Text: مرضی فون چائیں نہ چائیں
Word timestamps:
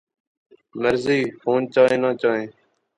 مرضی 0.81 1.19
فون 1.41 1.61
چائیں 1.73 1.99
نہ 2.01 2.11
چائیں 2.21 2.47